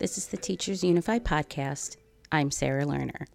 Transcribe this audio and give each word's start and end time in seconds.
This 0.00 0.18
is 0.18 0.26
the 0.26 0.36
Teachers 0.36 0.82
Unify 0.82 1.20
podcast. 1.20 1.96
I'm 2.32 2.50
Sarah 2.50 2.84
Lerner. 2.84 3.26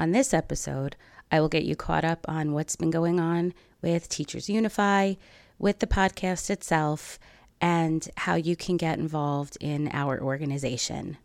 On 0.00 0.10
this 0.10 0.34
episode, 0.34 0.96
I 1.30 1.40
will 1.40 1.48
get 1.48 1.62
you 1.62 1.76
caught 1.76 2.04
up 2.04 2.26
on 2.28 2.52
what's 2.52 2.74
been 2.74 2.90
going 2.90 3.20
on 3.20 3.54
with 3.80 4.08
Teachers 4.08 4.50
Unify, 4.50 5.14
with 5.56 5.78
the 5.78 5.86
podcast 5.86 6.50
itself, 6.50 7.20
and 7.60 8.08
how 8.16 8.34
you 8.34 8.56
can 8.56 8.76
get 8.76 8.98
involved 8.98 9.56
in 9.60 9.88
our 9.92 10.20
organization. 10.20 11.16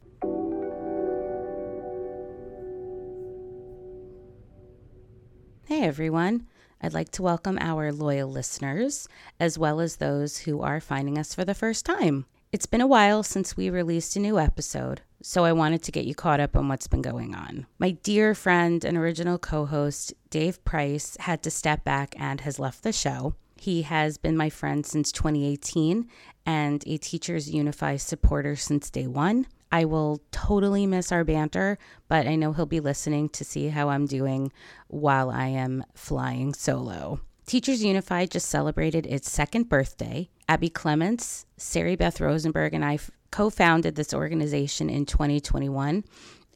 Hey 5.65 5.81
everyone. 5.81 6.45
I'd 6.79 6.93
like 6.93 7.09
to 7.13 7.23
welcome 7.23 7.57
our 7.59 7.91
loyal 7.91 8.29
listeners, 8.29 9.07
as 9.39 9.57
well 9.57 9.79
as 9.79 9.95
those 9.95 10.37
who 10.37 10.61
are 10.61 10.79
finding 10.79 11.17
us 11.17 11.33
for 11.33 11.43
the 11.43 11.55
first 11.55 11.87
time. 11.87 12.27
It's 12.53 12.67
been 12.67 12.81
a 12.81 12.87
while 12.87 13.23
since 13.23 13.57
we 13.57 13.71
released 13.71 14.15
a 14.15 14.19
new 14.19 14.37
episode, 14.37 15.01
so 15.23 15.43
I 15.43 15.53
wanted 15.53 15.81
to 15.81 15.91
get 15.91 16.05
you 16.05 16.13
caught 16.13 16.39
up 16.39 16.55
on 16.55 16.67
what's 16.67 16.85
been 16.85 17.01
going 17.01 17.33
on. 17.33 17.65
My 17.79 17.89
dear 17.89 18.35
friend 18.35 18.85
and 18.85 18.95
original 18.95 19.39
co 19.39 19.65
host, 19.65 20.13
Dave 20.29 20.63
Price, 20.63 21.17
had 21.21 21.41
to 21.41 21.49
step 21.49 21.83
back 21.83 22.13
and 22.15 22.41
has 22.41 22.59
left 22.59 22.83
the 22.83 22.93
show. 22.93 23.33
He 23.59 23.81
has 23.81 24.19
been 24.19 24.37
my 24.37 24.51
friend 24.51 24.85
since 24.85 25.11
2018 25.11 26.07
and 26.45 26.83
a 26.85 26.97
Teachers 26.97 27.49
Unify 27.49 27.95
supporter 27.95 28.55
since 28.55 28.91
day 28.91 29.07
one. 29.07 29.47
I 29.71 29.85
will 29.85 30.21
totally 30.29 30.85
miss 30.85 31.11
our 31.11 31.23
banter, 31.23 31.79
but 32.07 32.27
I 32.27 32.35
know 32.35 32.53
he'll 32.53 32.67
be 32.67 32.79
listening 32.79 33.29
to 33.29 33.43
see 33.43 33.69
how 33.69 33.89
I'm 33.89 34.05
doing 34.05 34.51
while 34.89 35.31
I 35.31 35.47
am 35.47 35.83
flying 35.95 36.53
solo. 36.53 37.19
Teachers 37.45 37.83
Unified 37.83 38.31
just 38.31 38.47
celebrated 38.47 39.05
its 39.05 39.29
second 39.29 39.67
birthday. 39.67 40.29
Abby 40.53 40.69
Clements, 40.69 41.47
Sari 41.57 41.95
Beth 41.95 42.21
Rosenberg, 42.21 42.75
and 42.75 42.85
I 42.85 42.99
co 43.31 43.49
founded 43.49 43.95
this 43.95 44.13
organization 44.13 44.87
in 44.87 45.07
2021 45.07 46.03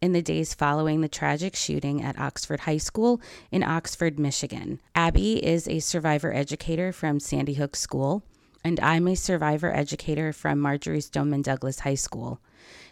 in 0.03 0.11
the 0.11 0.21
days 0.21 0.53
following 0.53 1.01
the 1.01 1.07
tragic 1.07 1.55
shooting 1.55 2.03
at 2.03 2.19
Oxford 2.19 2.59
High 2.59 2.77
School 2.77 3.19
in 3.49 3.63
Oxford, 3.63 4.19
Michigan. 4.19 4.79
Abby 4.93 5.43
is 5.43 5.67
a 5.67 5.79
survivor 5.79 6.31
educator 6.31 6.91
from 6.91 7.19
Sandy 7.19 7.55
Hook 7.55 7.75
School, 7.75 8.21
and 8.63 8.79
I'm 8.79 9.07
a 9.07 9.15
survivor 9.15 9.73
educator 9.73 10.33
from 10.33 10.59
Marjory 10.59 11.01
Stoneman 11.01 11.41
Douglas 11.41 11.81
High 11.81 11.95
School. 11.95 12.39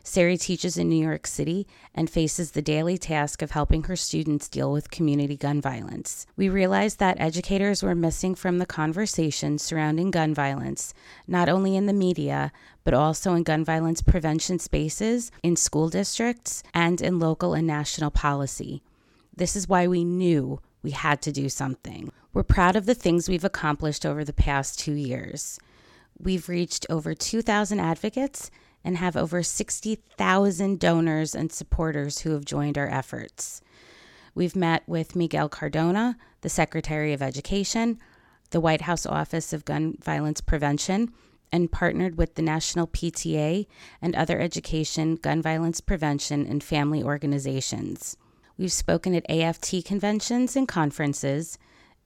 Sari 0.03 0.37
teaches 0.37 0.77
in 0.77 0.87
New 0.87 1.03
York 1.03 1.25
City 1.25 1.67
and 1.93 2.09
faces 2.09 2.51
the 2.51 2.61
daily 2.61 2.97
task 2.97 3.41
of 3.41 3.51
helping 3.51 3.83
her 3.83 3.95
students 3.95 4.47
deal 4.47 4.71
with 4.71 4.91
community 4.91 5.35
gun 5.35 5.59
violence. 5.59 6.27
We 6.37 6.47
realized 6.47 6.99
that 6.99 7.19
educators 7.19 7.81
were 7.81 7.95
missing 7.95 8.35
from 8.35 8.59
the 8.59 8.67
conversation 8.67 9.57
surrounding 9.57 10.11
gun 10.11 10.33
violence, 10.33 10.93
not 11.27 11.49
only 11.49 11.75
in 11.75 11.87
the 11.87 11.93
media, 11.93 12.51
but 12.83 12.93
also 12.93 13.33
in 13.33 13.41
gun 13.43 13.65
violence 13.65 14.01
prevention 14.01 14.59
spaces, 14.59 15.31
in 15.41 15.55
school 15.55 15.89
districts, 15.89 16.61
and 16.73 17.01
in 17.01 17.17
local 17.17 17.55
and 17.55 17.65
national 17.65 18.11
policy. 18.11 18.83
This 19.35 19.55
is 19.55 19.67
why 19.67 19.87
we 19.87 20.03
knew 20.05 20.61
we 20.85 20.91
had 20.91 21.19
to 21.19 21.31
do 21.31 21.49
something. 21.49 22.11
We're 22.31 22.43
proud 22.43 22.75
of 22.75 22.85
the 22.85 22.93
things 22.93 23.27
we've 23.27 23.43
accomplished 23.43 24.05
over 24.05 24.23
the 24.23 24.31
past 24.31 24.77
two 24.77 24.93
years. 24.93 25.59
We've 26.19 26.47
reached 26.47 26.85
over 26.91 27.15
2,000 27.15 27.79
advocates 27.79 28.51
and 28.83 28.97
have 28.97 29.17
over 29.17 29.41
60,000 29.41 30.79
donors 30.79 31.33
and 31.33 31.51
supporters 31.51 32.19
who 32.19 32.33
have 32.33 32.45
joined 32.45 32.77
our 32.77 32.87
efforts. 32.87 33.63
We've 34.35 34.55
met 34.55 34.83
with 34.85 35.15
Miguel 35.15 35.49
Cardona, 35.49 36.17
the 36.41 36.49
Secretary 36.49 37.13
of 37.13 37.21
Education, 37.23 37.97
the 38.51 38.59
White 38.59 38.81
House 38.81 39.07
Office 39.07 39.53
of 39.53 39.65
Gun 39.65 39.97
Violence 40.03 40.39
Prevention, 40.39 41.11
and 41.51 41.71
partnered 41.71 42.15
with 42.15 42.35
the 42.35 42.43
National 42.43 42.85
PTA 42.85 43.65
and 44.03 44.15
other 44.15 44.39
education, 44.39 45.15
gun 45.15 45.41
violence 45.41 45.81
prevention, 45.81 46.45
and 46.45 46.63
family 46.63 47.01
organizations. 47.01 48.17
We've 48.57 48.71
spoken 48.71 49.13
at 49.15 49.29
AFT 49.29 49.83
conventions 49.85 50.55
and 50.55 50.67
conferences, 50.67 51.57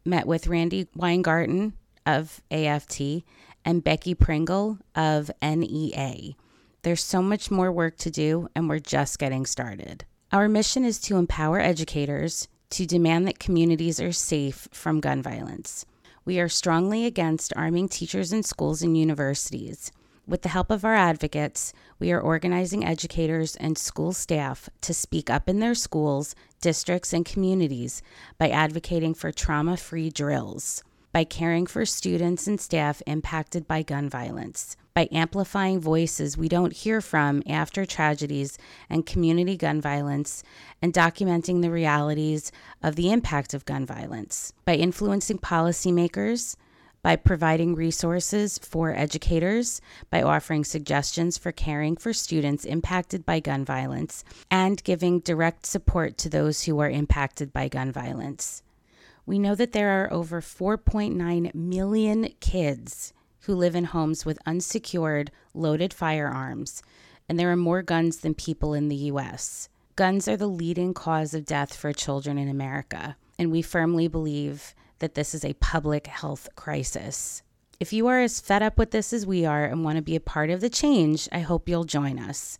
met 0.03 0.25
with 0.25 0.47
Randi 0.47 0.87
Weingarten 0.95 1.73
of 2.05 2.41
AFT 2.49 3.23
and 3.63 3.83
Becky 3.83 4.15
Pringle 4.15 4.79
of 4.95 5.29
NEA. 5.41 6.33
There's 6.81 7.03
so 7.03 7.21
much 7.21 7.51
more 7.51 7.71
work 7.71 7.97
to 7.97 8.09
do, 8.09 8.49
and 8.55 8.67
we're 8.67 8.79
just 8.79 9.19
getting 9.19 9.45
started. 9.45 10.05
Our 10.31 10.47
mission 10.47 10.85
is 10.85 10.99
to 11.01 11.17
empower 11.17 11.59
educators 11.59 12.47
to 12.71 12.85
demand 12.85 13.27
that 13.27 13.39
communities 13.39 13.99
are 13.99 14.11
safe 14.11 14.67
from 14.71 15.01
gun 15.01 15.21
violence. 15.21 15.85
We 16.25 16.39
are 16.39 16.49
strongly 16.49 17.05
against 17.05 17.53
arming 17.55 17.89
teachers 17.89 18.31
in 18.31 18.43
schools 18.43 18.81
and 18.81 18.97
universities. 18.97 19.91
With 20.29 20.43
the 20.43 20.49
help 20.49 20.69
of 20.69 20.85
our 20.85 20.93
advocates, 20.93 21.73
we 21.97 22.11
are 22.11 22.21
organizing 22.21 22.85
educators 22.85 23.55
and 23.55 23.75
school 23.79 24.13
staff 24.13 24.69
to 24.81 24.93
speak 24.93 25.27
up 25.27 25.49
in 25.49 25.57
their 25.57 25.73
schools, 25.73 26.35
districts, 26.61 27.13
and 27.13 27.25
communities 27.25 28.03
by 28.37 28.49
advocating 28.49 29.15
for 29.15 29.31
trauma 29.31 29.75
free 29.75 30.11
drills, 30.11 30.83
by 31.11 31.23
caring 31.23 31.65
for 31.65 31.83
students 31.83 32.45
and 32.45 32.61
staff 32.61 33.01
impacted 33.07 33.67
by 33.67 33.81
gun 33.81 34.07
violence, 34.07 34.77
by 34.93 35.09
amplifying 35.11 35.81
voices 35.81 36.37
we 36.37 36.47
don't 36.47 36.73
hear 36.73 37.01
from 37.01 37.41
after 37.49 37.83
tragedies 37.83 38.59
and 38.87 39.07
community 39.07 39.57
gun 39.57 39.81
violence, 39.81 40.43
and 40.79 40.93
documenting 40.93 41.63
the 41.63 41.71
realities 41.71 42.51
of 42.83 42.95
the 42.95 43.11
impact 43.11 43.55
of 43.55 43.65
gun 43.65 43.83
violence, 43.83 44.53
by 44.63 44.75
influencing 44.75 45.39
policymakers, 45.39 46.55
by 47.01 47.15
providing 47.15 47.75
resources 47.75 48.57
for 48.57 48.93
educators, 48.95 49.81
by 50.09 50.21
offering 50.21 50.63
suggestions 50.63 51.37
for 51.37 51.51
caring 51.51 51.95
for 51.95 52.13
students 52.13 52.65
impacted 52.65 53.25
by 53.25 53.39
gun 53.39 53.63
violence, 53.63 54.23
and 54.51 54.83
giving 54.83 55.19
direct 55.19 55.65
support 55.65 56.17
to 56.17 56.29
those 56.29 56.63
who 56.63 56.79
are 56.79 56.89
impacted 56.89 57.53
by 57.53 57.67
gun 57.67 57.91
violence. 57.91 58.63
We 59.25 59.39
know 59.39 59.55
that 59.55 59.73
there 59.73 60.03
are 60.03 60.11
over 60.11 60.41
4.9 60.41 61.53
million 61.53 62.29
kids 62.39 63.13
who 63.41 63.55
live 63.55 63.75
in 63.75 63.85
homes 63.85 64.25
with 64.25 64.39
unsecured, 64.45 65.31
loaded 65.53 65.93
firearms, 65.93 66.81
and 67.27 67.39
there 67.39 67.51
are 67.51 67.55
more 67.55 67.83
guns 67.83 68.17
than 68.17 68.33
people 68.33 68.73
in 68.73 68.89
the 68.89 68.95
U.S. 68.95 69.69
Guns 69.95 70.27
are 70.27 70.37
the 70.37 70.47
leading 70.47 70.93
cause 70.93 71.33
of 71.33 71.45
death 71.45 71.75
for 71.75 71.93
children 71.93 72.37
in 72.37 72.49
America, 72.49 73.15
and 73.37 73.51
we 73.51 73.61
firmly 73.61 74.07
believe 74.07 74.73
that 74.99 75.15
this 75.15 75.33
is 75.33 75.43
a 75.43 75.53
public 75.55 76.07
health 76.07 76.49
crisis. 76.55 77.41
If 77.79 77.93
you 77.93 78.07
are 78.07 78.19
as 78.19 78.41
fed 78.41 78.61
up 78.61 78.77
with 78.77 78.91
this 78.91 79.13
as 79.13 79.25
we 79.25 79.45
are 79.45 79.65
and 79.65 79.83
want 79.83 79.95
to 79.95 80.01
be 80.01 80.15
a 80.15 80.21
part 80.21 80.49
of 80.49 80.61
the 80.61 80.69
change, 80.69 81.29
I 81.31 81.39
hope 81.39 81.69
you'll 81.69 81.85
join 81.85 82.19
us. 82.19 82.59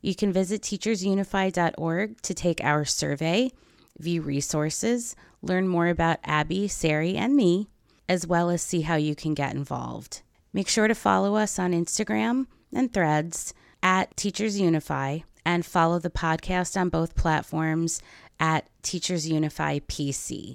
You 0.00 0.14
can 0.14 0.32
visit 0.32 0.62
teachersunify.org 0.62 2.22
to 2.22 2.34
take 2.34 2.62
our 2.62 2.84
survey, 2.84 3.50
view 3.98 4.22
resources, 4.22 5.16
learn 5.42 5.68
more 5.68 5.88
about 5.88 6.20
Abby, 6.24 6.68
Sari, 6.68 7.16
and 7.16 7.36
me, 7.36 7.68
as 8.08 8.26
well 8.26 8.50
as 8.50 8.62
see 8.62 8.82
how 8.82 8.94
you 8.94 9.14
can 9.14 9.34
get 9.34 9.54
involved. 9.54 10.22
Make 10.52 10.68
sure 10.68 10.88
to 10.88 10.94
follow 10.94 11.34
us 11.34 11.58
on 11.58 11.72
Instagram 11.72 12.46
and 12.72 12.92
threads 12.92 13.52
at 13.82 14.16
Teachers 14.16 14.58
Unify 14.58 15.18
and 15.44 15.66
follow 15.66 15.98
the 15.98 16.08
podcast 16.08 16.80
on 16.80 16.88
both 16.88 17.14
platforms 17.14 18.00
at 18.40 18.68
Teachers 18.82 19.28
Unify 19.28 19.80
PC. 19.80 20.54